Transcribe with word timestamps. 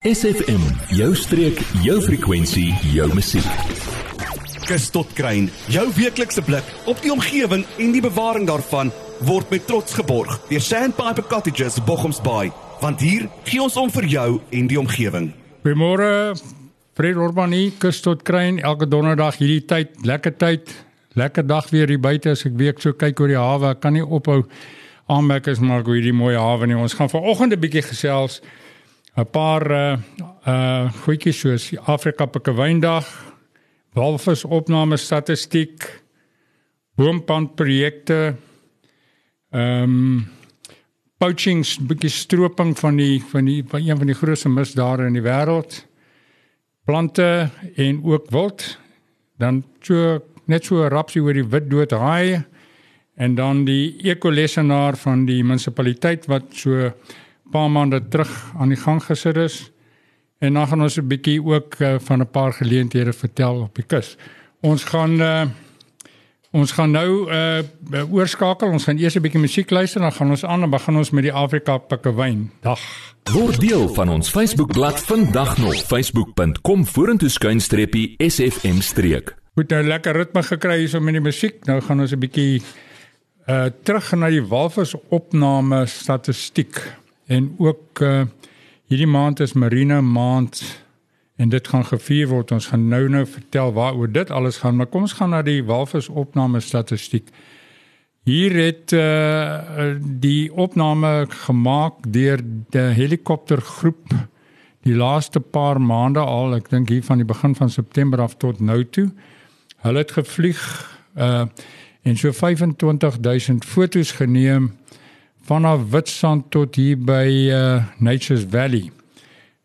SFM, 0.00 0.62
jou 0.96 1.10
streek, 1.12 1.58
jou 1.84 1.98
frekwensie, 2.00 2.70
jou 2.88 3.04
musiek. 3.12 3.48
Kus 4.64 4.86
tot 4.88 5.10
kruin, 5.12 5.50
jou 5.68 5.82
weeklikse 5.92 6.40
blik 6.40 6.70
op 6.88 7.02
die 7.04 7.10
omgewing 7.12 7.66
en 7.76 7.90
die 7.92 8.00
bewaring 8.00 8.46
daarvan 8.48 8.88
word 9.28 9.50
met 9.52 9.66
trots 9.68 9.92
geborg 9.98 10.38
deur 10.48 10.64
Sandpiper 10.64 11.26
Cottages 11.28 11.76
Bochumsbaai, 11.84 12.48
want 12.80 13.04
hier 13.04 13.26
gee 13.44 13.60
ons 13.60 13.76
om 13.76 13.92
vir 13.92 14.06
jou 14.08 14.24
en 14.40 14.70
die 14.72 14.78
omgewing. 14.80 15.34
Goeiemôre. 15.66 16.08
Fred 16.96 17.20
Urbani, 17.20 17.66
kus 17.84 18.00
tot 18.00 18.24
kruin 18.24 18.62
elke 18.64 18.88
donderdag 18.88 19.36
hierdie 19.42 19.66
tyd, 19.68 20.00
lekker 20.00 20.32
tyd. 20.40 20.72
Lekker 21.20 21.44
dag 21.44 21.68
weer 21.76 21.92
hier 21.92 22.00
buite 22.00 22.32
as 22.32 22.46
ek 22.48 22.56
week 22.56 22.80
so 22.80 22.96
kyk 22.96 23.20
oor 23.20 23.34
die 23.34 23.36
hawe, 23.36 23.74
ek 23.74 23.84
kan 23.84 23.92
nie 23.92 24.06
ophou 24.08 24.46
aanmerk 25.12 25.52
is 25.52 25.60
maar 25.60 25.84
hoe 25.84 26.00
hierdie 26.00 26.16
mooi 26.16 26.38
hawe 26.40 26.64
nie. 26.64 26.80
Ons 26.88 26.96
gaan 26.96 27.12
vanoggend 27.12 27.52
'n 27.52 27.60
bietjie 27.60 27.84
gesels 27.84 28.40
'n 29.16 29.26
paar 29.30 29.70
uh 29.70 29.96
uh 30.46 30.92
goedjies 31.04 31.40
soos 31.40 31.70
Afrika 31.86 32.26
Pikkewyndag, 32.26 33.06
walvis 33.94 34.44
opname 34.44 34.96
statistiek, 34.96 36.02
boompand 36.96 37.56
projekte, 37.56 38.36
ehm 39.50 39.82
um, 39.82 40.28
poachings, 41.20 41.76
bietjie 41.84 42.10
stroping 42.10 42.72
van 42.78 42.96
die 42.96 43.20
van 43.32 43.44
die 43.44 43.62
van 43.68 43.82
een 43.84 43.98
van 43.98 44.06
die 44.06 44.16
grootste 44.16 44.48
misdade 44.48 45.06
in 45.06 45.18
die 45.18 45.24
wêreld. 45.24 45.82
Plante 46.84 47.50
en 47.76 48.00
ook 48.04 48.30
wild. 48.30 48.78
Dan 49.38 49.64
so 49.80 50.20
net 50.46 50.64
so 50.64 50.88
rapsie 50.88 51.22
oor 51.22 51.36
die 51.36 51.44
wit 51.44 51.68
dood 51.70 51.92
haai 51.92 52.40
en 53.20 53.34
dan 53.34 53.64
die 53.64 54.00
ekolesenaar 54.08 54.96
van 54.96 55.26
die 55.28 55.42
munisipaliteit 55.44 56.24
wat 56.30 56.54
so 56.56 56.88
paar 57.50 57.70
maande 57.70 58.08
terug 58.08 58.52
aan 58.58 58.68
die 58.68 58.80
gang 58.80 59.02
gesit 59.04 59.36
is. 59.36 59.70
En 60.40 60.54
dan 60.54 60.66
gaan 60.66 60.82
ons 60.82 60.96
'n 60.96 61.06
bietjie 61.06 61.42
ook 61.44 61.74
uh, 61.78 61.94
van 61.98 62.20
'n 62.20 62.30
paar 62.30 62.52
geleenthede 62.52 63.12
vertel 63.12 63.60
op 63.60 63.74
die 63.74 63.84
kus. 63.84 64.16
Ons 64.60 64.84
gaan 64.84 65.20
uh, 65.20 65.42
ons 66.50 66.72
gaan 66.72 66.90
nou 66.90 67.30
uh, 67.32 68.12
oorskakel. 68.12 68.68
Ons 68.68 68.84
gaan 68.84 68.98
eers 68.98 69.14
'n 69.14 69.20
bietjie 69.20 69.40
musiek 69.40 69.70
luister, 69.70 70.00
dan 70.00 70.12
gaan 70.12 70.30
ons 70.30 70.44
aan 70.44 70.62
en 70.62 70.70
begin 70.70 70.96
ons 70.96 71.10
met 71.10 71.22
die 71.22 71.32
Afrika 71.32 71.78
Pikkewyn 71.78 72.50
dag. 72.60 72.80
Word 73.32 73.60
deel 73.60 73.88
van 73.88 74.08
ons 74.08 74.30
Facebookblad 74.30 75.00
vandag 75.00 75.58
nog 75.58 75.74
facebook.com 75.74 76.86
vorentoe 76.86 77.28
skuinstreepie 77.28 78.14
sfm 78.18 78.80
streek. 78.80 79.34
Goed 79.54 79.70
nou 79.70 79.82
lekker 79.82 80.16
ritme 80.16 80.42
gekry 80.42 80.78
hier 80.78 80.88
so 80.88 81.00
met 81.00 81.12
die 81.12 81.22
musiek. 81.22 81.64
Nou 81.66 81.80
gaan 81.80 82.00
ons 82.00 82.12
'n 82.12 82.18
bietjie 82.18 82.62
uh 83.46 83.66
terug 83.82 84.12
na 84.12 84.28
die 84.30 84.42
walvis 84.42 84.94
opname 85.08 85.86
statistiek. 85.86 86.99
En 87.30 87.54
ook 87.58 88.00
uh 88.02 88.22
hierdie 88.90 89.06
maand 89.06 89.40
is 89.40 89.52
Marine 89.52 90.00
maand 90.02 90.82
en 91.38 91.48
dit 91.48 91.68
gaan 91.68 91.84
gevier 91.86 92.26
word. 92.26 92.50
Ons 92.50 92.66
gaan 92.66 92.88
nou-nou 92.90 93.22
vertel 93.26 93.70
waaroor 93.72 94.10
dit 94.12 94.30
alles 94.30 94.56
gaan, 94.58 94.76
maar 94.76 94.90
kom 94.90 95.06
ons 95.06 95.14
gaan 95.14 95.30
na 95.30 95.42
die 95.46 95.62
walvis 95.64 96.08
opname 96.08 96.60
statistiek. 96.60 97.28
Hier 98.26 98.56
het 98.58 98.92
uh 98.92 99.94
die 100.02 100.50
opname 100.52 101.28
gemaak 101.46 102.02
deur 102.08 102.42
die 102.74 102.90
helikoptergroep 102.98 104.16
die 104.82 104.96
laaste 104.96 105.40
paar 105.40 105.80
maande 105.80 106.20
al, 106.24 106.56
ek 106.56 106.70
dink 106.72 106.88
hier 106.88 107.04
van 107.04 107.20
die 107.20 107.28
begin 107.28 107.54
van 107.54 107.70
September 107.70 108.20
af 108.24 108.38
tot 108.42 108.60
nou 108.60 108.82
toe. 108.84 109.10
Hulle 109.86 110.02
het 110.02 110.18
gevlieg 110.18 110.66
uh 111.14 111.46
en 112.02 112.16
so 112.16 112.32
25000 112.32 113.64
fotos 113.64 114.12
geneem 114.16 114.70
vanaf 115.50 115.88
Witstrand 115.90 116.46
tot 116.54 116.76
hier 116.78 116.98
by 116.98 117.26
uh, 117.50 117.82
Nature's 117.98 118.44
Valley. 118.52 118.84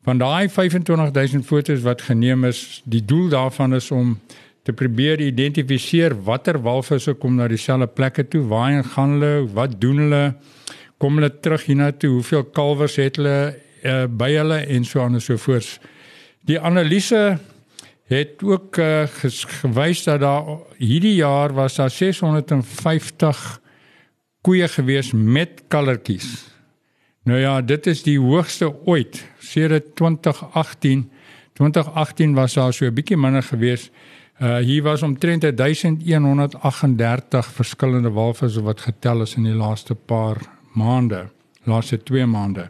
Van 0.06 0.18
daai 0.18 0.50
25000 0.50 1.46
fotos 1.46 1.84
wat 1.86 2.02
geneem 2.08 2.46
is, 2.50 2.82
die 2.90 3.04
doel 3.06 3.28
daarvan 3.30 3.78
is 3.78 3.92
om 3.94 4.16
te 4.66 4.74
probeer 4.74 5.22
identifiseer 5.22 6.16
watter 6.26 6.58
walvisse 6.66 7.14
kom 7.22 7.36
na 7.38 7.46
dieselfde 7.52 7.86
plekke 7.94 8.26
toe, 8.26 8.42
waarheen 8.50 8.88
gaan 8.96 9.14
hulle, 9.18 9.34
wat 9.54 9.76
doen 9.82 10.02
hulle, 10.06 10.22
kom 10.98 11.20
hulle 11.20 11.30
terug 11.38 11.68
hiernatoe, 11.70 12.16
hoeveel 12.16 12.48
kalwers 12.58 12.98
het 13.02 13.20
hulle 13.22 13.36
uh, 13.52 14.08
by 14.10 14.32
hulle 14.34 14.58
en 14.66 14.88
so 14.90 15.04
aan 15.04 15.20
en 15.20 15.22
so 15.22 15.38
voort. 15.44 15.70
Die 16.50 16.58
analise 16.58 17.38
het 18.10 18.42
ook 18.42 18.82
uh, 18.82 19.06
gewys 19.62 20.02
dat 20.10 20.26
daar 20.26 20.50
hierdie 20.82 21.14
jaar 21.20 21.54
was 21.54 21.78
daar 21.78 21.94
650 21.94 23.46
koeie 24.46 24.68
gewees 24.70 25.10
met 25.12 25.64
kallertjies. 25.74 26.46
Nou 27.26 27.40
ja, 27.42 27.58
dit 27.66 27.88
is 27.90 28.04
die 28.06 28.20
hoogste 28.22 28.70
ooit 28.86 29.24
sedert 29.42 29.96
2018. 29.98 31.08
2018 31.58 32.36
was 32.38 32.54
daar 32.54 32.74
so 32.74 32.86
'n 32.86 32.94
bietjie 32.94 33.18
minder 33.18 33.44
gewees. 33.44 33.90
Uh 34.42 34.58
hier 34.58 34.84
was 34.84 35.02
omtrent 35.02 35.58
1138 35.58 37.46
verskillende 37.46 38.12
walvisse 38.12 38.62
wat 38.62 38.82
getel 38.82 39.22
is 39.22 39.36
in 39.36 39.44
die 39.44 39.54
laaste 39.54 39.96
paar 39.96 40.38
maande, 40.74 41.30
laaste 41.64 42.04
2 42.04 42.26
maande. 42.26 42.70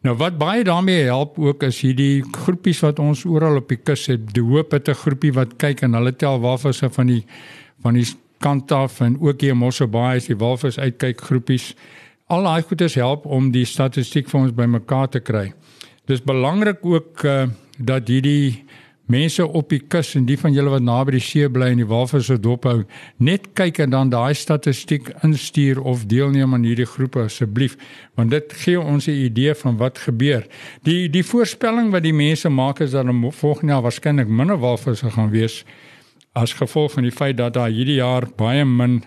Nou 0.00 0.16
wat 0.16 0.38
baie 0.38 0.64
daarmee 0.64 1.04
help 1.04 1.38
ook 1.38 1.62
is 1.62 1.80
hierdie 1.80 2.24
groepies 2.30 2.80
wat 2.80 2.98
ons 2.98 3.24
oral 3.24 3.56
op 3.56 3.68
die 3.68 3.82
kus 3.82 4.06
het. 4.06 4.34
Die 4.34 4.42
hoop 4.42 4.70
het 4.70 4.88
'n 4.88 4.94
groepie 4.94 5.32
wat 5.32 5.56
kyk 5.56 5.82
en 5.82 5.92
hulle 5.92 6.16
tel 6.16 6.40
walvisse 6.40 6.90
van 6.90 7.06
die 7.06 7.24
van 7.82 7.94
die 7.94 8.06
kant 8.38 8.72
af 8.72 9.00
en 9.00 9.20
ook 9.20 9.40
hier 9.40 9.56
Mosselbaai 9.56 10.16
is 10.16 10.26
die 10.30 10.36
walvis 10.36 10.78
uitkyk 10.78 11.20
groepies. 11.20 11.74
Al 12.26 12.42
daai 12.42 12.62
goedes 12.62 12.94
help 12.94 13.26
om 13.26 13.50
die 13.54 13.64
statistiek 13.64 14.28
vir 14.28 14.40
ons 14.40 14.54
bymekaar 14.54 15.08
te 15.08 15.20
kry. 15.20 15.52
Dis 16.06 16.22
belangrik 16.22 16.84
ook 16.86 17.24
uh, 17.24 17.46
dat 17.78 18.08
hierdie 18.08 18.64
mense 19.06 19.44
op 19.46 19.70
die 19.70 19.80
kus 19.86 20.14
en 20.18 20.26
die 20.26 20.36
van 20.38 20.54
julle 20.54 20.72
wat 20.72 20.82
naby 20.82 21.16
die 21.16 21.22
see 21.22 21.48
bly 21.50 21.68
en 21.72 21.80
die 21.80 21.86
walvisse 21.86 22.36
dophou, 22.42 22.80
net 23.22 23.52
kyk 23.58 23.78
en 23.84 23.92
dan 23.94 24.10
daai 24.10 24.34
statistiek 24.34 25.12
instuur 25.26 25.78
of 25.78 26.06
deelneem 26.10 26.54
aan 26.56 26.66
hierdie 26.66 26.88
groepe 26.90 27.22
asseblief, 27.28 27.76
want 28.18 28.34
dit 28.34 28.56
gee 28.64 28.80
ons 28.80 29.06
'n 29.06 29.18
idee 29.28 29.54
van 29.54 29.76
wat 29.76 29.98
gebeur. 29.98 30.46
Die 30.82 31.08
die 31.08 31.22
voorspelling 31.24 31.90
wat 31.90 32.02
die 32.02 32.14
mense 32.14 32.48
maak 32.48 32.80
is 32.80 32.90
dat 32.90 33.06
volgende 33.06 33.72
jaar 33.72 33.82
waarskynlik 33.82 34.28
minder 34.28 34.58
walvisse 34.58 35.10
gaan 35.10 35.30
wees 35.30 35.64
as 36.36 36.52
gevolg 36.52 36.92
van 36.92 37.06
die 37.06 37.14
feit 37.14 37.36
dat 37.36 37.54
daar 37.56 37.72
hierdie 37.72 37.98
jaar 38.00 38.26
baie 38.36 38.64
min 38.64 39.00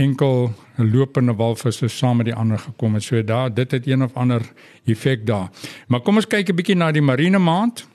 enkel 0.00 0.52
lopende 0.76 1.34
walvisse 1.36 1.88
saam 1.88 2.16
met 2.16 2.30
die 2.30 2.34
ander 2.34 2.58
gekom 2.58 2.94
het. 2.96 3.04
So 3.04 3.24
daar 3.24 3.54
dit 3.54 3.70
het 3.70 3.86
een 3.86 4.02
of 4.02 4.14
ander 4.16 4.42
effek 4.84 5.26
daar. 5.26 5.50
Maar 5.88 6.00
kom 6.00 6.16
ons 6.16 6.26
kyk 6.26 6.48
'n 6.48 6.56
bietjie 6.56 6.76
na 6.76 6.92
die 6.92 7.02
marine 7.02 7.38
maand. 7.38 7.86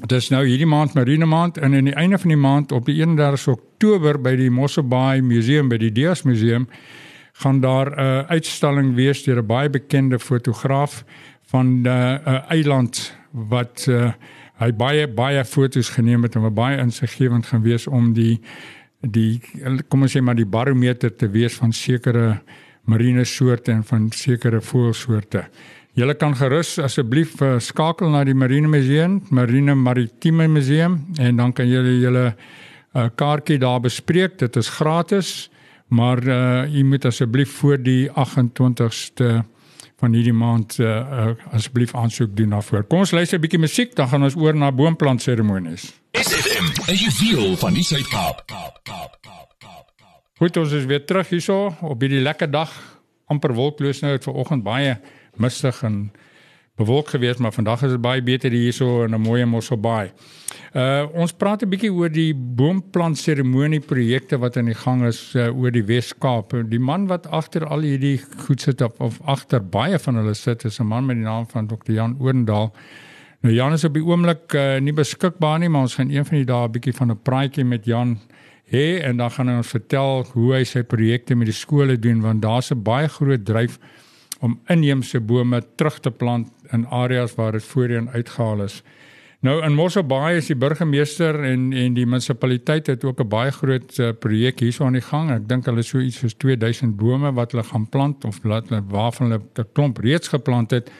Dit 0.00 0.12
is 0.12 0.30
nou 0.30 0.46
hierdie 0.46 0.66
maand 0.66 0.94
marine 0.94 1.26
maand 1.26 1.58
en 1.58 1.74
aan 1.74 1.84
die 1.84 1.94
einde 1.94 2.18
van 2.18 2.28
die 2.28 2.36
maand 2.36 2.72
op 2.72 2.86
die 2.86 3.00
31 3.00 3.48
Oktober 3.48 4.20
by 4.20 4.36
die 4.36 4.50
Mossel 4.50 4.82
Bay 4.82 5.20
Museum 5.20 5.68
by 5.68 5.76
die 5.76 5.92
Dias 5.92 6.22
Museum 6.22 6.68
gaan 7.32 7.60
daar 7.60 7.90
'n 7.90 8.00
uh, 8.00 8.18
uitstalling 8.28 8.94
wees 8.94 9.22
deur 9.22 9.42
'n 9.42 9.46
baie 9.46 9.70
bekende 9.70 10.18
fotograaf 10.18 11.04
van 11.42 11.80
'n 11.82 11.86
uh, 11.86 12.18
uh, 12.26 12.50
eiland 12.50 13.14
wat 13.30 13.86
uh, 13.88 14.12
hy 14.60 14.70
baie 14.76 15.08
baie 15.08 15.44
fotos 15.44 15.90
geneem 15.96 16.26
het 16.26 16.36
en 16.36 16.44
wat 16.48 16.54
baie 16.56 16.78
insiggewend 16.80 17.48
gaan 17.48 17.64
wees 17.64 17.86
om 17.88 18.12
die 18.16 18.40
die 19.00 19.40
kom 19.88 20.04
ons 20.04 20.12
sê 20.12 20.20
maar 20.20 20.36
die 20.36 20.48
barometer 20.48 21.14
te 21.16 21.30
wees 21.32 21.56
van 21.56 21.72
sekere 21.72 22.40
marine 22.84 23.24
soorte 23.24 23.72
en 23.72 23.84
van 23.84 24.10
sekere 24.12 24.60
voëlsoorte. 24.60 25.44
Julle 25.98 26.14
kan 26.14 26.34
gerus 26.38 26.76
asseblief 26.78 27.40
uh, 27.42 27.56
skakel 27.58 28.12
na 28.12 28.22
die 28.24 28.34
Marine 28.34 28.68
Museum, 28.70 29.20
Marine 29.30 29.74
Maritieme 29.74 30.46
Museum 30.48 31.00
en 31.18 31.40
dan 31.40 31.52
kan 31.52 31.68
julle 31.68 31.96
julle 32.00 32.26
uh, 32.30 33.08
kaartjie 33.16 33.58
daar 33.58 33.80
bespreek. 33.82 34.38
Dit 34.38 34.56
is 34.56 34.70
gratis, 34.76 35.50
maar 35.88 36.22
uh, 36.22 36.68
u 36.70 36.84
moet 36.84 37.08
asseblief 37.10 37.56
voor 37.58 37.80
die 37.82 38.08
28ste 38.08 39.40
van 40.00 40.16
hierdie 40.16 40.34
maand 40.36 40.78
uh, 40.80 40.88
uh, 40.88 41.32
asseblief 41.52 41.94
aansoek 41.94 42.32
doen 42.36 42.56
daarvoor. 42.56 42.86
Kom 42.88 43.04
ons 43.04 43.12
luister 43.12 43.38
'n 43.38 43.44
bietjie 43.44 43.60
musiek, 43.60 43.94
dan 43.96 44.08
gaan 44.08 44.22
ons 44.24 44.36
oor 44.36 44.56
na 44.56 44.72
boomplant 44.72 45.22
seremonies. 45.22 45.92
SFM, 46.16 46.66
as 46.90 47.00
you 47.00 47.10
feel 47.10 47.56
van 47.56 47.74
die 47.74 47.84
Suid-Kaap. 47.84 48.44
Goed, 50.40 50.56
ons 50.56 50.72
is 50.72 50.86
weer 50.88 51.04
terug 51.04 51.28
hierso 51.28 51.74
op 51.80 52.00
hierdie 52.00 52.22
lekker 52.24 52.50
dag. 52.50 52.72
amper 53.30 53.52
wolkloos 53.54 54.00
nou 54.02 54.12
het 54.12 54.24
vanoggend 54.26 54.64
baie 54.66 54.96
mistig 55.38 55.82
en 55.86 56.10
bewolk 56.80 57.12
gewees, 57.12 57.40
maar 57.42 57.52
vandag 57.52 57.84
is 57.86 57.94
dit 57.94 58.02
baie 58.02 58.22
beter 58.24 58.52
hierso 58.54 59.04
in 59.04 59.14
'n 59.14 59.20
mooi 59.20 59.44
Mosselbaai. 59.44 60.12
Uh 60.74 61.06
ons 61.12 61.32
praat 61.32 61.62
'n 61.62 61.70
bietjie 61.70 61.92
oor 61.92 62.08
die 62.08 62.32
boomplant 62.34 63.18
seremonie 63.18 63.80
projekte 63.80 64.38
wat 64.38 64.56
aan 64.56 64.70
die 64.70 64.80
gang 64.84 65.04
is 65.06 65.34
uh, 65.34 65.50
oor 65.50 65.70
die 65.70 65.84
Wes-Kaap. 65.84 66.54
Die 66.70 66.78
man 66.78 67.06
wat 67.06 67.26
agter 67.26 67.66
al 67.66 67.80
hierdie 67.80 68.20
goed 68.46 68.60
sit 68.60 68.80
op 68.80 69.00
of 69.00 69.20
agter 69.24 69.60
baie 69.60 69.98
van 69.98 70.16
hulle 70.16 70.34
sit 70.34 70.64
is 70.64 70.80
'n 70.80 70.86
man 70.86 71.06
met 71.06 71.16
die 71.16 71.24
naam 71.24 71.46
van 71.46 71.66
Dr. 71.66 71.92
Jan 71.92 72.16
Oendal. 72.20 72.72
Nou 73.42 73.54
Jan 73.54 73.72
is 73.72 73.84
op 73.84 73.94
die 73.94 74.04
oomblik 74.04 74.52
uh, 74.54 74.78
nie 74.80 74.92
beskikbaar 74.92 75.58
nie, 75.58 75.68
maar 75.68 75.80
ons 75.80 75.94
gaan 75.94 76.10
een 76.10 76.24
van 76.24 76.36
die 76.36 76.46
dae 76.46 76.68
'n 76.68 76.72
bietjie 76.72 76.94
van 76.94 77.10
'n 77.10 77.22
praatjie 77.22 77.64
met 77.64 77.84
Jan 77.84 78.18
hê 78.70 79.02
en 79.02 79.16
dan 79.16 79.30
gaan 79.30 79.48
hy 79.48 79.56
ons 79.56 79.74
vertel 79.74 80.24
hoe 80.32 80.52
hy 80.54 80.64
sy 80.64 80.82
projekte 80.82 81.34
met 81.34 81.50
die 81.50 81.56
skole 81.56 81.98
doen 81.98 82.20
want 82.20 82.42
daar's 82.42 82.70
'n 82.70 82.82
baie 82.82 83.08
groot 83.08 83.44
dryf 83.44 83.78
om 84.40 84.60
inheemse 84.68 85.20
bome 85.20 85.62
terug 85.76 86.00
te 86.00 86.10
plant 86.10 86.48
in 86.72 86.86
areas 86.86 87.34
waar 87.34 87.52
dit 87.52 87.64
voorheen 87.64 88.08
uitgehaal 88.10 88.62
is. 88.62 88.82
Nou 89.40 89.54
in 89.64 89.72
Mosselbaai 89.72 90.36
is 90.36 90.50
die 90.50 90.56
burgemeester 90.56 91.38
en 91.48 91.70
en 91.72 91.94
die 91.96 92.04
munisipaliteit 92.06 92.86
het 92.92 93.04
ook 93.04 93.20
'n 93.20 93.28
baie 93.28 93.50
groot 93.50 93.98
uh, 93.98 94.10
projek 94.12 94.60
hierso 94.60 94.84
aan 94.84 94.98
die 94.98 95.06
gang. 95.06 95.30
Ek 95.30 95.48
dink 95.48 95.64
hulle 95.64 95.82
so 95.82 95.98
iets 95.98 96.18
soos 96.18 96.34
2000 96.34 96.96
bome 96.96 97.32
wat 97.32 97.52
hulle 97.52 97.64
gaan 97.64 97.88
plant 97.88 98.24
of 98.24 98.44
laat 98.44 98.68
hulle 98.68 98.82
waarvan 98.88 99.30
hulle 99.30 99.42
'n 99.58 99.68
klomp 99.72 99.98
reeds 99.98 100.28
geplant 100.28 100.70
het. 100.70 100.90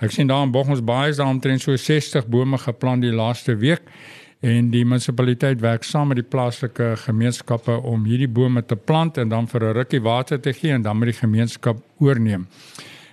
Ek 0.00 0.10
sien 0.10 0.26
daar 0.26 0.42
in 0.42 0.50
Boggensbaai 0.50 1.08
is 1.08 1.16
daar 1.16 1.28
omtrent 1.28 1.60
so 1.60 1.76
60 1.76 2.26
bome 2.26 2.58
geplant 2.58 3.02
die 3.02 3.12
laaste 3.12 3.56
week 3.56 3.82
en 4.44 4.70
die 4.72 4.84
munisipaliteit 4.84 5.62
werk 5.64 5.86
saam 5.88 6.10
met 6.12 6.20
die 6.20 6.28
plaaslike 6.28 6.90
gemeenskappe 7.06 7.78
om 7.80 8.04
hierdie 8.04 8.28
bome 8.28 8.60
te 8.68 8.76
plant 8.76 9.16
en 9.18 9.30
dan 9.32 9.48
vir 9.48 9.62
'n 9.64 9.76
rukkie 9.78 10.02
water 10.02 10.40
te 10.40 10.52
gee 10.52 10.72
en 10.72 10.82
dan 10.82 10.98
met 10.98 11.08
die 11.12 11.20
gemeenskap 11.20 11.80
oorneem. 11.98 12.46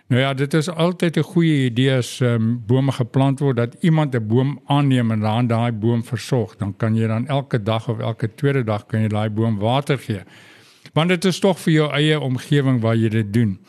Nou 0.07 0.21
ja, 0.21 0.33
dit 0.33 0.53
is 0.53 0.69
altyd 0.69 1.17
'n 1.17 1.23
goeie 1.23 1.65
idee 1.65 1.95
as 1.95 2.19
um, 2.19 2.63
bome 2.67 2.91
geplant 2.91 3.39
word 3.39 3.55
dat 3.55 3.75
iemand 3.79 4.15
'n 4.15 4.27
boom 4.27 4.59
aanneem 4.65 5.11
en 5.11 5.19
dan 5.19 5.47
daai 5.47 5.71
boom 5.71 6.03
versorg. 6.03 6.57
Dan 6.57 6.75
kan 6.77 6.95
jy 6.95 7.07
dan 7.07 7.27
elke 7.27 7.63
dag 7.63 7.87
of 7.87 7.99
elke 7.99 8.35
tweede 8.35 8.63
dag 8.63 8.85
kan 8.85 9.01
jy 9.01 9.07
daai 9.07 9.29
boom 9.29 9.57
water 9.59 9.97
gee. 9.97 10.21
Want 10.93 11.09
dit 11.09 11.25
is 11.25 11.39
tog 11.39 11.59
vir 11.59 11.73
jou 11.73 11.91
eie 11.91 12.19
omgewing 12.19 12.81
waar 12.81 12.95
jy 12.95 13.09
dit 13.09 13.33
doen. 13.33 13.59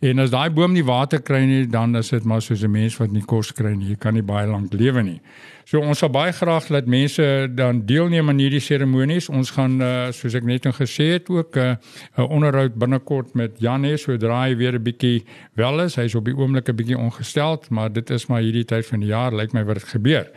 En 0.00 0.18
as 0.18 0.30
daai 0.30 0.50
boom 0.50 0.72
nie 0.72 0.84
water 0.84 1.22
kry 1.22 1.44
nie, 1.46 1.66
dan 1.70 1.96
is 1.96 2.10
dit 2.10 2.24
maar 2.24 2.42
soos 2.42 2.62
'n 2.62 2.70
mens 2.70 2.96
wat 2.96 3.10
nie 3.10 3.22
kos 3.22 3.52
kry 3.52 3.74
nie. 3.74 3.88
Jy 3.88 3.96
kan 3.96 4.14
nie 4.14 4.22
baie 4.22 4.46
lank 4.46 4.72
lewe 4.72 5.02
nie. 5.02 5.20
So 5.64 5.80
ons 5.80 5.98
sal 5.98 6.10
baie 6.10 6.32
graag 6.32 6.68
laat 6.68 6.86
mense 6.86 7.48
dan 7.54 7.86
deelneem 7.86 8.28
aan 8.28 8.38
hierdie 8.38 8.60
seremonies. 8.60 9.28
Ons 9.28 9.50
gaan 9.50 9.80
uh, 9.80 10.12
soos 10.12 10.34
ek 10.34 10.44
net 10.44 10.64
nou 10.64 10.74
gesê 10.74 11.12
het 11.14 11.28
ook 11.28 11.56
eh, 11.56 11.76
'n 12.16 12.20
uh, 12.20 12.30
onderhoud 12.30 12.74
binnekort 12.74 13.34
met 13.34 13.58
Janne 13.58 13.96
sodra 13.96 14.44
hy 14.44 14.56
weer 14.56 14.74
'n 14.74 14.82
bietjie 14.82 15.24
wel 15.54 15.80
is. 15.80 15.96
Hy's 15.96 16.14
op 16.14 16.24
die 16.24 16.36
oomblik 16.36 16.68
'n 16.68 16.76
bietjie 16.76 16.98
ongesteld, 16.98 17.70
maar 17.70 17.92
dit 17.92 18.10
is 18.10 18.26
maar 18.26 18.42
hierdie 18.42 18.64
tyd 18.64 18.86
van 18.86 19.00
die 19.00 19.08
jaar 19.08 19.32
lyk 19.32 19.52
my 19.52 19.64
wat 19.64 19.74
dit 19.74 19.88
gebeur. 19.88 20.28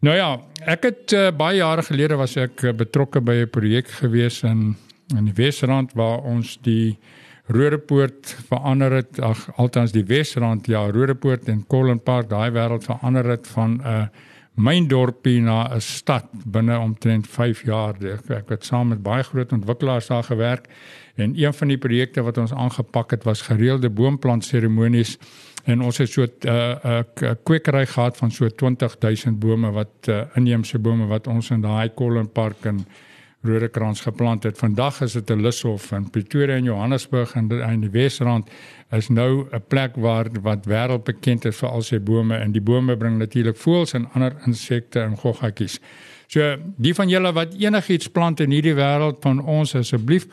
Nou 0.00 0.16
ja, 0.16 0.40
ek 0.66 0.82
het 0.82 1.12
uh, 1.12 1.30
baie 1.30 1.56
jare 1.56 1.82
gelede 1.82 2.16
was 2.16 2.36
ek 2.36 2.62
uh, 2.62 2.72
betrokke 2.72 3.20
by 3.20 3.44
'n 3.44 3.50
projek 3.50 3.88
gewees 3.88 4.42
in 4.42 4.76
in 5.14 5.24
die 5.24 5.34
Wesrand 5.34 5.92
waar 5.94 6.18
ons 6.18 6.58
die 6.62 6.98
Rodepoort 7.46 8.36
verander 8.48 8.92
het 8.92 9.20
ag 9.22 9.46
altans 9.56 9.92
die 9.94 10.04
Wesrand 10.04 10.66
ja 10.66 10.90
Rodepoort 10.90 11.48
en 11.48 11.64
Colin 11.66 12.00
Park 12.02 12.28
daai 12.28 12.50
wêreld 12.50 12.84
verander 12.84 13.28
het 13.30 13.46
van 13.46 13.78
'n 13.78 13.86
uh, 13.86 14.06
myn 14.56 14.88
dorpie 14.88 15.40
na 15.40 15.68
'n 15.74 15.80
stad 15.80 16.26
binne 16.44 16.78
omtrent 16.78 17.26
5 17.28 17.62
jaar. 17.64 17.94
Ek, 18.00 18.30
ek 18.30 18.48
het 18.48 18.64
saam 18.64 18.88
met 18.88 19.02
baie 19.02 19.22
groot 19.22 19.52
ontwikkelaars 19.52 20.06
daar 20.06 20.24
gewerk 20.24 20.68
en 21.14 21.32
een 21.36 21.54
van 21.54 21.68
die 21.68 21.78
projekte 21.78 22.22
wat 22.22 22.38
ons 22.38 22.52
aangepak 22.52 23.10
het 23.10 23.24
was 23.24 23.42
gereelde 23.42 23.90
boomplant 23.90 24.44
seremonies 24.44 25.18
en 25.64 25.82
ons 25.82 25.98
het 25.98 26.10
so 26.10 26.22
'n 26.22 26.48
uh, 26.48 26.74
uh, 26.84 27.30
kwekery 27.42 27.86
gehad 27.86 28.16
van 28.16 28.30
so 28.30 28.48
20000 28.48 29.38
bome 29.38 29.70
wat 29.70 30.08
uh, 30.08 30.22
inheemse 30.34 30.78
bome 30.78 31.06
wat 31.06 31.26
ons 31.26 31.50
in 31.50 31.60
daai 31.60 31.90
Colin 31.94 32.32
Park 32.32 32.64
en 32.64 32.86
Rodekrans 33.42 34.00
geplant 34.00 34.42
het. 34.42 34.58
Vandag 34.58 35.00
is 35.00 35.12
dit 35.12 35.30
'n 35.30 35.40
lushof 35.40 35.92
in 35.92 36.10
Pretoria 36.10 36.56
en 36.56 36.64
Johannesburg 36.64 37.34
en 37.34 37.50
in 37.50 37.80
die 37.80 37.90
Wesrand 37.90 38.50
is 38.90 39.08
nou 39.08 39.46
'n 39.52 39.62
plek 39.68 39.96
waar 39.96 40.26
wat 40.42 40.66
wêreldbekend 40.66 41.44
is 41.44 41.56
vir 41.56 41.68
al 41.68 41.82
sy 41.82 41.98
bome 41.98 42.36
en 42.36 42.52
die 42.52 42.60
bome 42.60 42.96
bring 42.96 43.18
natuurlik 43.18 43.56
voëls 43.56 43.94
en 43.94 44.08
ander 44.12 44.36
insekte 44.46 45.00
en 45.00 45.16
goggatjies. 45.16 45.80
So 46.26 46.56
die 46.76 46.94
van 46.94 47.08
julle 47.08 47.32
wat 47.32 47.54
enigiets 47.54 48.08
plant 48.08 48.40
in 48.40 48.50
hierdie 48.50 48.74
wêreld 48.74 49.22
van 49.22 49.40
ons 49.40 49.74
asseblief 49.74 50.26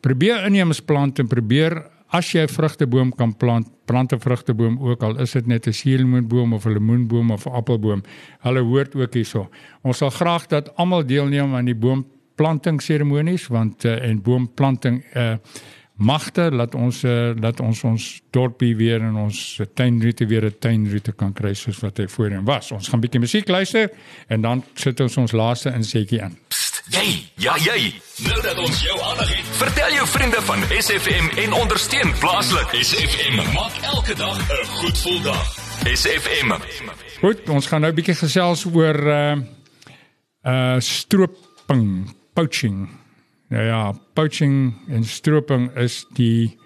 probeer 0.00 0.46
inheems 0.46 0.80
plant 0.80 1.18
en 1.18 1.26
probeer 1.26 1.82
as 2.12 2.32
jy 2.32 2.42
'n 2.42 2.48
vrugteboom 2.48 3.12
kan 3.16 3.36
plant, 3.36 3.66
plant 3.86 4.12
'n 4.12 4.20
vrugteboom 4.20 4.78
ook 4.80 5.02
al 5.02 5.20
is 5.20 5.32
dit 5.32 5.46
net 5.46 5.66
'n 5.66 5.72
suurlemoenboom 5.72 6.52
of 6.52 6.66
'n 6.66 6.72
lemoenboom 6.72 7.30
of 7.30 7.46
'n 7.46 7.52
appelboom. 7.52 8.02
Hulle 8.40 8.60
hoort 8.60 8.94
ook 8.94 9.14
hierso. 9.14 9.48
Ons 9.82 9.98
sal 9.98 10.10
graag 10.10 10.46
dat 10.46 10.76
almal 10.76 11.06
deelneem 11.06 11.54
aan 11.54 11.64
die 11.64 11.74
boom 11.74 12.06
plantingseremonies 12.34 13.46
want 13.46 13.84
uh, 13.84 14.02
en 14.04 14.22
boomplanting 14.22 15.04
uh, 15.14 15.34
magte 16.02 16.50
laat 16.50 16.74
ons 16.74 17.02
uh, 17.04 17.32
laat 17.40 17.60
ons 17.60 17.84
ons 17.84 18.06
dorpie 18.30 18.72
weer 18.76 19.02
in 19.04 19.16
ons 19.16 19.60
tuinroete 19.74 20.26
weer 20.26 20.46
'n 20.46 20.58
tuinroete 20.58 21.12
kan 21.12 21.32
kry 21.32 21.54
soos 21.54 21.80
wat 21.80 21.98
hy 21.98 22.06
voorheen 22.08 22.44
was. 22.44 22.72
Ons 22.72 22.88
gaan 22.88 22.98
'n 22.98 23.02
bietjie 23.02 23.20
musiek 23.20 23.48
luister 23.48 23.90
en 24.28 24.40
dan 24.40 24.64
sit 24.74 25.00
ons 25.00 25.16
ons 25.16 25.32
laaste 25.32 25.70
insetjie 25.70 26.20
in. 26.20 26.36
Jy, 26.90 27.24
ja 27.36 27.54
jy. 27.56 27.94
Nou 28.26 28.40
dat 28.42 28.58
ons 28.58 28.82
jou 28.82 28.96
aandag 29.00 29.28
het, 29.30 29.46
vertel 29.56 29.92
jou 29.92 30.06
vriende 30.06 30.40
van 30.42 30.58
SFM 30.78 31.28
en 31.38 31.52
ondersteun 31.52 32.10
plaaslik. 32.18 32.68
SFM 32.82 33.36
maak 33.54 33.76
elke 33.82 34.14
dag 34.14 34.38
'n 34.38 34.66
goed 34.66 34.96
gevoel 34.96 35.22
dag. 35.22 35.46
SFM. 35.86 36.52
Goed, 37.20 37.48
ons 37.48 37.66
gaan 37.66 37.80
nou 37.80 37.92
'n 37.92 37.94
bietjie 37.94 38.14
gesels 38.14 38.64
oor 38.64 38.98
uh 39.06 39.36
uh 40.42 40.80
strooping 40.80 42.21
poaching. 42.34 42.88
Nou 43.52 43.64
ja, 43.64 43.92
poaching 44.16 44.74
en 44.88 45.04
stroping 45.04 45.70
is 45.76 46.02
die 46.16 46.56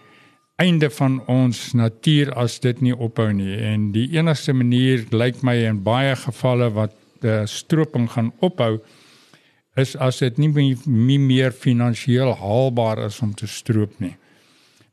einde 0.56 0.90
van 0.90 1.18
ons 1.28 1.72
natuur 1.76 2.30
as 2.38 2.60
dit 2.64 2.80
nie 2.80 2.94
ophou 2.94 3.28
nie 3.32 3.56
en 3.60 3.90
die 3.92 4.06
enigste 4.16 4.54
manier 4.56 5.04
lyk 5.12 5.42
my 5.44 5.56
in 5.68 5.82
baie 5.84 6.14
gevalle 6.16 6.70
wat 6.72 6.94
die 7.20 7.42
stroping 7.50 8.08
gaan 8.14 8.30
ophou 8.44 8.78
is 9.76 9.92
as 10.00 10.22
dit 10.24 10.38
nie 10.40 10.48
meer, 10.48 10.78
nie 10.88 11.18
meer 11.20 11.52
finansiëel 11.52 12.32
haalbaar 12.40 13.04
is 13.06 13.18
om 13.20 13.34
te 13.36 13.48
stroop 13.50 13.98
nie. 14.00 14.14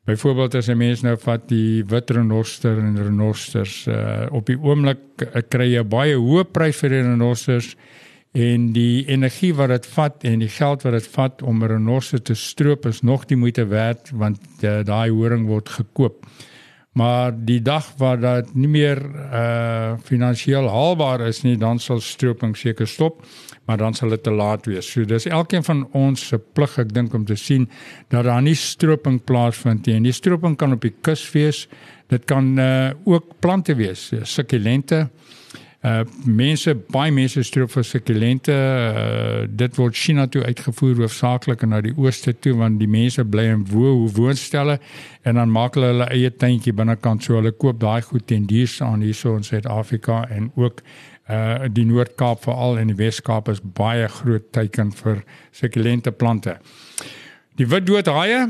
Byvoorbeeld 0.04 0.56
as 0.56 0.68
'n 0.68 0.78
mens 0.78 1.02
nou 1.02 1.16
vat 1.18 1.48
die 1.48 1.84
wit 1.88 2.12
renoster 2.12 2.78
en 2.78 2.98
renosters 2.98 3.88
uh, 3.88 4.28
op 4.32 4.46
die 4.46 4.60
oomblik 4.60 5.00
uh, 5.22 5.42
kry 5.48 5.72
jy 5.72 5.84
baie 5.84 6.16
hoë 6.16 6.44
prys 6.52 6.76
vir 6.82 6.90
die 6.90 7.02
renosters 7.02 7.76
en 8.34 8.72
die 8.74 9.06
energie 9.06 9.52
wat 9.54 9.70
dit 9.70 9.86
vat 9.94 10.24
en 10.26 10.42
die 10.42 10.50
geld 10.50 10.82
wat 10.82 10.96
dit 10.98 11.08
vat 11.14 11.42
om 11.46 11.62
'n 11.62 11.68
renoster 11.70 12.22
te 12.22 12.34
stroop 12.34 12.86
is 12.86 13.02
nog 13.02 13.26
die 13.26 13.38
moeite 13.38 13.66
werd 13.66 14.10
want 14.10 14.40
uh, 14.62 14.82
daai 14.84 15.10
horing 15.12 15.46
word 15.48 15.70
gekoop. 15.70 16.26
Maar 16.94 17.34
die 17.46 17.62
dag 17.62 17.94
waar 17.98 18.20
dit 18.20 18.56
nie 18.56 18.68
meer 18.68 19.02
uh 19.34 19.94
finansiëel 20.04 20.70
haalbaar 20.70 21.22
is 21.28 21.42
nie, 21.42 21.58
dan 21.58 21.80
sal 21.80 22.00
stroping 22.00 22.58
seker 22.58 22.88
stop, 22.88 23.26
maar 23.66 23.78
dan 23.78 23.94
sal 23.94 24.10
dit 24.10 24.24
te 24.24 24.32
laat 24.32 24.66
wees. 24.66 24.92
So 24.92 25.06
dis 25.06 25.26
elkeen 25.26 25.64
van 25.64 25.88
ons 25.92 26.28
se 26.28 26.38
plig 26.38 26.78
ek 26.78 26.94
dink 26.94 27.14
om 27.14 27.26
te 27.26 27.36
sien 27.36 27.70
dat 28.10 28.26
daar 28.26 28.42
nie 28.42 28.56
stroping 28.56 29.24
plaasvind 29.24 29.86
nie. 29.86 29.96
En 29.96 30.04
die 30.04 30.12
stroping 30.12 30.58
kan 30.58 30.72
op 30.72 30.82
die 30.82 30.94
kus 31.02 31.32
wees. 31.32 31.68
Dit 32.08 32.26
kan 32.26 32.60
uh 32.60 32.92
ook 33.06 33.26
plante 33.40 33.76
wees, 33.76 34.12
sukkulente. 34.24 34.96
Uh 34.96 35.34
mense 35.84 36.72
baie 36.96 37.12
mense 37.12 37.42
stroop 37.44 37.74
vir 37.74 37.84
sukulente 37.84 38.54
uh, 38.56 39.44
dit 39.52 39.76
word 39.76 39.98
China 40.00 40.28
toe 40.32 40.46
uitgevoer 40.48 41.02
hoofsaaklik 41.02 41.66
na 41.68 41.82
die 41.84 41.92
ooste 42.00 42.32
toe 42.40 42.54
want 42.56 42.80
die 42.80 42.88
mense 42.88 43.26
bly 43.28 43.50
in 43.52 43.66
wo 43.68 44.08
woonstelle 44.16 44.78
en 45.28 45.36
dan 45.36 45.52
maak 45.52 45.76
hulle 45.76 45.92
hulle 45.92 46.08
eie 46.16 46.32
tuintjie 46.32 46.72
binnekant 46.78 47.28
so 47.28 47.36
hulle 47.36 47.52
koop 47.52 47.82
daai 47.84 48.00
goed 48.02 48.30
ten 48.32 48.48
duurste 48.48 48.88
aan 48.88 49.04
hierso 49.04 49.36
in 49.36 49.44
Suid-Afrika 49.44 50.24
en 50.32 50.52
ook 50.56 50.80
uh 51.32 51.68
die 51.72 51.86
Noord-Kaap 51.88 52.44
veral 52.44 52.80
en 52.80 52.90
die 52.92 53.00
Wes-Kaap 53.00 53.52
is 53.52 53.62
baie 53.64 54.08
groot 54.12 54.50
teiken 54.52 54.92
vir 54.92 55.24
sukulente 55.52 56.12
plante. 56.12 56.58
Die 57.60 57.68
witdoodhaie 57.68 58.48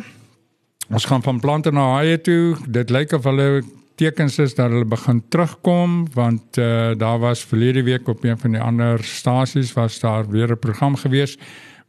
ons 0.89 1.05
gaan 1.05 1.21
van 1.25 1.39
plante 1.39 1.71
na 1.71 1.95
haie 1.97 2.17
toe. 2.21 2.57
Dit 2.67 2.89
lyk 2.93 3.13
of 3.13 3.25
hulle 3.29 3.63
tekens 4.03 4.39
is 4.43 4.55
dat 4.57 4.71
hulle 4.71 4.85
begin 4.89 5.21
terugkom 5.31 6.07
want 6.13 6.57
uh, 6.57 6.91
daar 6.99 7.19
was 7.19 7.45
verlede 7.47 7.83
week 7.83 8.07
op 8.11 8.23
een 8.23 8.37
van 8.37 8.51
die 8.51 8.61
ander 8.61 9.03
stasies 9.03 9.73
was 9.77 9.99
daar 9.99 10.27
weer 10.29 10.51
'n 10.51 10.59
program 10.59 10.95
gewees 10.95 11.37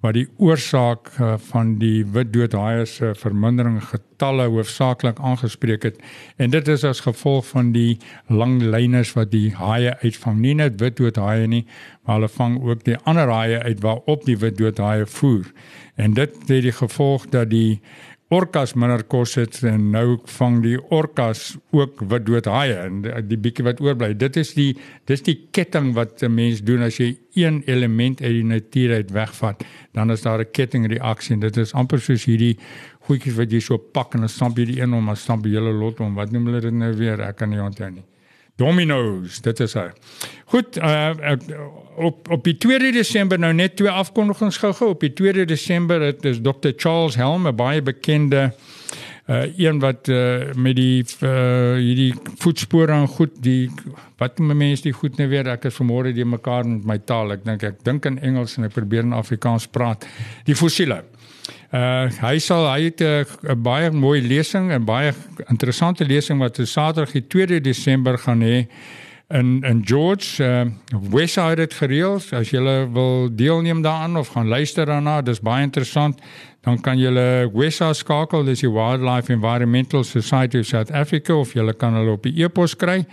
waar 0.00 0.12
die 0.12 0.28
oorsaak 0.36 1.08
uh, 1.16 1.34
van 1.50 1.78
die 1.78 2.04
wit 2.12 2.32
doodhaie 2.32 2.84
se 2.84 3.14
vermindering 3.16 3.80
getalle 3.84 4.44
hoofsaaklik 4.52 5.18
aangespreek 5.18 5.82
het. 5.82 6.02
En 6.36 6.50
dit 6.50 6.68
is 6.68 6.84
as 6.84 7.00
gevolg 7.00 7.46
van 7.46 7.72
die 7.72 7.98
lang 8.28 8.60
lyne 8.62 9.02
wat 9.14 9.30
die 9.30 9.54
haie 9.54 9.96
uitvang. 10.02 10.38
Nie 10.38 10.54
net 10.54 10.80
wit 10.80 10.96
doodhaie 10.96 11.46
nie 11.46 11.66
maar 12.04 12.14
hulle 12.14 12.28
vang 12.28 12.58
ook 12.62 12.84
die 12.84 12.96
ander 13.08 13.28
haie 13.32 13.62
uit 13.62 13.80
waarop 13.80 14.24
die 14.24 14.36
wit 14.38 14.58
doodhaie 14.58 15.06
voer. 15.06 15.46
En 15.96 16.14
dit 16.14 16.36
het 16.36 16.46
die 16.62 16.72
gevolg 16.72 17.26
dat 17.32 17.50
die 17.50 17.80
orkas 18.34 18.74
minder 18.74 19.04
kos 19.10 19.36
het 19.38 19.60
en 19.68 19.90
nou 19.94 20.18
vang 20.38 20.60
die 20.64 20.76
orkas 20.94 21.54
ook 21.74 22.02
wat 22.10 22.24
dood 22.26 22.48
haie 22.50 22.76
en 22.86 23.02
die, 23.04 23.12
die 23.30 23.38
bietjie 23.46 23.66
wat 23.66 23.82
oorbly. 23.84 24.12
Dit 24.18 24.38
is 24.40 24.54
die 24.56 24.72
dis 25.10 25.22
die 25.26 25.36
ketting 25.54 25.92
wat 25.98 26.22
'n 26.22 26.34
mens 26.34 26.62
doen 26.62 26.82
as 26.82 26.98
jy 26.98 27.16
een 27.34 27.62
element 27.66 28.22
uit 28.22 28.32
die 28.32 28.44
natuur 28.44 28.94
uit 28.94 29.10
wegvat, 29.10 29.64
dan 29.92 30.10
is 30.10 30.22
daar 30.22 30.40
'n 30.40 30.50
kettingreaksie 30.50 31.34
en 31.34 31.40
dit 31.40 31.56
is 31.56 31.74
amper 31.74 32.00
soos 32.00 32.24
hierdie 32.24 32.56
goedjies 33.06 33.36
wat 33.36 33.52
jy 33.52 33.60
so 33.60 33.78
pak 33.78 34.14
en 34.14 34.20
dan 34.20 34.28
stamp 34.28 34.58
jy 34.58 34.64
die 34.64 34.80
een 34.80 34.94
om, 34.94 35.06
dan 35.06 35.16
stamp 35.16 35.44
jy 35.44 35.52
hele 35.52 35.72
lot 35.72 36.00
om. 36.00 36.14
Wat 36.14 36.32
noem 36.32 36.46
hulle 36.46 36.60
dit 36.60 36.72
nou 36.72 36.92
weer? 36.96 37.20
Ek 37.20 37.36
kan 37.36 37.50
nie 37.50 37.60
onthou 37.60 37.90
nie. 37.90 38.13
Domino's, 38.56 39.40
dit 39.42 39.60
is 39.60 39.72
hy. 39.74 39.88
Goed, 40.52 40.76
uh, 40.78 41.10
op 41.96 42.30
op 42.30 42.44
die 42.46 42.56
2 42.62 42.92
Desember 42.94 43.38
nou 43.38 43.52
net 43.52 43.76
twee 43.76 43.90
afkondigings 43.90 44.60
gou-gou. 44.62 44.92
Op 44.94 45.02
die 45.02 45.12
2 45.12 45.46
Desember 45.50 46.00
het 46.00 46.24
is 46.24 46.38
Dr 46.42 46.70
Charles 46.76 47.18
Helm, 47.18 47.48
'n 47.48 47.56
baie 47.56 47.82
bekende 47.82 48.52
uh 49.26 49.42
een 49.56 49.78
wat 49.80 50.08
uh 50.08 50.52
met 50.52 50.76
die 50.76 51.04
uh 51.24 51.74
hierdie 51.80 52.12
voetspore 52.36 52.92
en 52.92 53.06
goed 53.08 53.32
die 53.40 53.70
wat 54.20 54.38
mense 54.38 54.82
die 54.82 54.92
goed 54.92 55.16
nou 55.16 55.28
weer 55.28 55.48
ek 55.48 55.64
is 55.64 55.78
vanmôre 55.80 56.12
die 56.12 56.26
mekaar 56.28 56.68
met 56.68 56.84
my 56.84 56.98
taal 56.98 57.32
ek 57.32 57.44
dink 57.44 57.62
ek 57.62 57.78
dink 57.84 58.04
in 58.04 58.18
Engels 58.20 58.58
en 58.58 58.68
ek 58.68 58.74
probeer 58.76 59.00
in 59.00 59.16
Afrikaans 59.16 59.66
praat 59.66 60.04
die 60.44 60.54
fossiele 60.54 61.00
uh 61.72 62.08
hy 62.22 62.38
sal 62.38 62.66
hy 62.70 62.90
het 62.90 63.00
'n 63.00 63.62
baie 63.62 63.90
mooi 63.90 64.20
lesing 64.22 64.70
en 64.72 64.84
baie 64.84 65.12
interessante 65.48 66.04
lesing 66.04 66.38
wat 66.38 66.58
op 66.58 66.66
Saterdag 66.66 67.12
die 67.12 67.26
2 67.26 67.60
Desember 67.60 68.18
gaan 68.18 68.40
hê 68.40 68.66
in 69.28 69.62
in 69.62 69.82
George. 69.84 70.42
Uh, 70.42 70.64
Westside 71.10 71.60
het 71.60 71.74
gereël. 71.74 72.20
As 72.30 72.50
jy 72.50 72.60
wil 72.92 73.28
deelneem 73.34 73.82
daaraan 73.82 74.16
of 74.16 74.28
gaan 74.28 74.48
luister 74.48 74.86
daarna 74.86 75.22
dis 75.22 75.40
baie 75.40 75.62
interessant. 75.62 76.20
Dan 76.60 76.80
kan 76.80 76.98
jy 76.98 77.10
Westside 77.52 77.94
skakel. 77.94 78.44
Dis 78.44 78.60
die 78.60 78.70
Wildlife 78.70 79.32
Environmental 79.32 80.04
Society 80.04 80.58
of 80.58 80.66
South 80.66 80.90
Africa 80.90 81.34
of 81.34 81.52
jy 81.54 81.72
kan 81.76 81.94
hulle 81.94 82.10
op 82.10 82.22
die 82.22 82.44
e-pos 82.44 82.76
kry. 82.76 83.04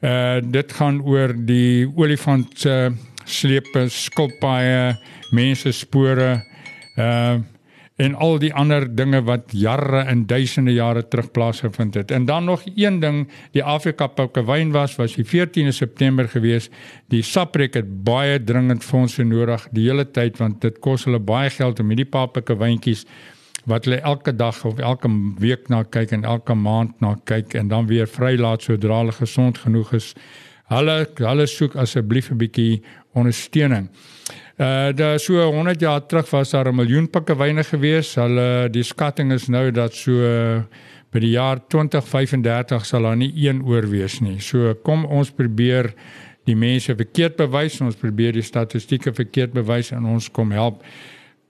Uh 0.00 0.38
dit 0.42 0.72
gaan 0.72 1.00
oor 1.02 1.34
die 1.34 1.88
olifant 1.96 2.64
uh, 2.66 2.90
slepe 3.24 3.88
skilpaaie 3.88 4.96
mense 5.34 5.72
spore. 5.72 6.36
Uh 6.96 7.38
en 7.98 8.14
al 8.14 8.36
die 8.38 8.52
ander 8.54 8.84
dinge 8.94 9.20
wat 9.26 9.50
jare 9.58 10.04
en 10.06 10.22
duisende 10.30 10.72
jare 10.76 11.02
terug 11.10 11.32
plaasgevind 11.34 11.96
het. 11.98 12.10
En 12.14 12.24
dan 12.24 12.44
nog 12.44 12.62
een 12.74 13.00
ding, 13.00 13.24
die 13.52 13.64
Afrika 13.64 14.06
Pikkewyn 14.06 14.70
was 14.70 14.94
was 14.96 15.16
die 15.18 15.26
14de 15.26 15.74
September 15.74 16.28
gewees. 16.28 16.70
Die 17.10 17.22
Saprek 17.22 17.74
het 17.74 17.88
baie 18.04 18.38
dringend 18.44 18.84
fondse 18.84 19.24
nodig 19.24 19.66
die 19.74 19.88
hele 19.88 20.06
tyd 20.10 20.38
want 20.38 20.60
dit 20.62 20.78
kos 20.78 21.08
hulle 21.08 21.18
baie 21.18 21.50
geld 21.50 21.80
om 21.82 21.90
hierdie 21.90 22.06
papikkewyntjies 22.06 23.04
wat 23.68 23.84
hulle 23.84 23.98
elke 24.06 24.32
dag 24.36 24.62
of 24.64 24.78
elke 24.78 25.10
week 25.42 25.66
na 25.68 25.82
kyk 25.82 26.14
en 26.14 26.24
elke 26.24 26.54
maand 26.54 27.00
na 27.02 27.16
kyk 27.24 27.58
en 27.58 27.68
dan 27.68 27.90
weer 27.90 28.06
vrylaat 28.06 28.62
sodra 28.62 29.02
hulle 29.02 29.12
gesond 29.12 29.58
genoeg 29.58 29.92
is. 29.98 30.12
Hulle 30.70 31.00
hulle 31.18 31.46
soek 31.46 31.74
asseblief 31.76 32.30
'n 32.30 32.38
bietjie 32.38 32.82
ondersteuning. 33.12 33.88
Uh 34.58 34.90
daar 34.90 35.20
so 35.22 35.38
100 35.38 35.80
jaar 35.80 36.06
terug 36.06 36.30
was 36.30 36.50
daar 36.50 36.68
'n 36.68 36.74
miljoen 36.74 37.10
pikkewyne 37.10 37.64
gewees. 37.64 38.14
Hulle 38.14 38.68
die 38.70 38.82
skatting 38.82 39.32
is 39.32 39.46
nou 39.46 39.70
dat 39.70 39.94
so 39.94 40.12
by 41.12 41.18
die 41.18 41.30
jaar 41.30 41.60
2035 41.66 42.86
sal 42.86 43.02
daar 43.02 43.16
nie 43.16 43.32
een 43.34 43.62
oor 43.64 43.88
wees 43.90 44.20
nie. 44.20 44.40
So 44.40 44.74
kom 44.82 45.04
ons 45.04 45.30
probeer 45.30 45.94
die 46.44 46.56
mense 46.56 46.94
verkeerd 46.96 47.36
bewys 47.36 47.80
en 47.80 47.86
ons 47.86 47.96
probeer 47.96 48.32
die 48.32 48.42
statistieke 48.42 49.12
verkeerd 49.14 49.52
bewys 49.52 49.92
en 49.92 50.04
ons 50.04 50.30
kom 50.30 50.50
help 50.50 50.82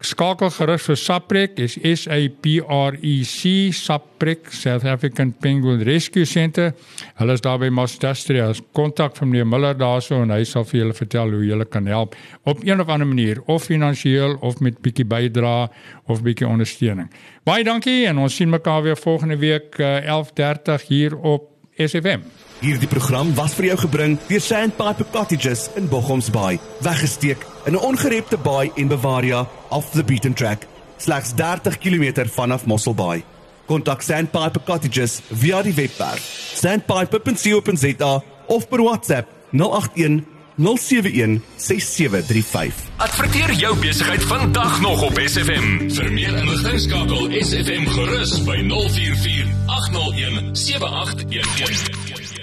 skakel 0.04 0.50
gerus 0.54 0.84
vir 0.86 0.96
Saprek 0.98 1.58
is 1.58 1.74
S 1.82 2.06
A 2.06 2.18
P 2.28 2.60
R 2.62 2.94
E 3.02 3.24
C 3.26 3.72
Saprek 3.74 4.52
South 4.54 4.84
African 4.86 5.32
Penguin 5.32 5.82
Rescue 5.82 6.24
Centre. 6.24 6.72
Hulle 7.18 7.34
is 7.34 7.42
daar 7.42 7.58
by 7.58 7.70
Mastastria. 7.74 8.48
As 8.52 8.62
kontak 8.72 9.16
van 9.18 9.30
meneer 9.30 9.46
Miller 9.46 9.74
daarso 9.78 10.22
en 10.22 10.30
hy 10.30 10.44
sal 10.46 10.66
vir 10.70 10.84
julle 10.84 10.94
vertel 10.94 11.34
hoe 11.34 11.44
julle 11.48 11.66
kan 11.66 11.90
help 11.90 12.14
op 12.48 12.62
een 12.62 12.80
of 12.80 12.88
ander 12.88 13.08
manier 13.10 13.42
of 13.46 13.66
finansiëel 13.66 14.38
of 14.40 14.60
met 14.62 14.78
bietjie 14.84 15.06
bydra 15.08 15.68
of 16.06 16.22
bietjie 16.22 16.46
ondersteuning. 16.46 17.10
Baie 17.48 17.66
dankie 17.66 18.04
en 18.06 18.22
ons 18.22 18.34
sien 18.34 18.50
mekaar 18.50 18.84
weer 18.86 18.96
volgende 18.96 19.38
week 19.42 19.80
uh, 19.82 19.98
eh, 19.98 20.14
11:30 20.14 20.86
hier 20.86 21.16
op 21.16 21.50
SFM. 21.74 22.22
Hierdie 22.58 22.88
program 22.90 23.28
was 23.36 23.52
vir 23.54 23.68
jou 23.68 23.76
gebring 23.84 24.16
deur 24.26 24.42
Sandpiper 24.42 25.06
Cottages 25.14 25.68
in 25.78 25.86
Bochoms 25.86 26.26
Bay, 26.34 26.58
weggesteek 26.82 27.44
in 27.66 27.74
'n 27.74 27.78
ongerepte 27.78 28.36
baai 28.36 28.72
in 28.74 28.88
Bavaria, 28.88 29.46
off 29.70 29.92
the 29.92 30.02
beaten 30.02 30.34
track, 30.34 30.66
slegs 30.98 31.32
30 31.36 31.78
km 31.78 32.26
vanaf 32.26 32.66
Mossel 32.66 32.94
Bay. 32.94 33.22
Kontak 33.66 34.02
Sandpiper 34.02 34.60
Cottages 34.64 35.20
via 35.30 35.62
die 35.62 35.74
webwerf 35.74 36.22
sandpiper.co.za 36.54 38.22
of 38.46 38.68
per 38.68 38.82
WhatsApp 38.82 39.28
081 39.52 40.24
071 40.56 41.40
6735. 41.56 42.74
Adverteer 42.96 43.52
jou 43.52 43.76
besigheid 43.78 44.22
vandag 44.22 44.80
nog 44.80 45.02
op 45.02 45.20
SFM. 45.24 45.90
Vir 45.90 46.12
meer 46.12 46.34
inligting 46.34 46.80
skakel 46.80 47.30
SFM 47.30 47.86
gerus 47.86 48.42
by 48.42 48.58
044 48.66 49.46
801 49.66 50.56
7811. 50.56 52.37